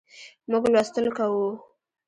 [0.49, 1.47] موږ لوستل کوو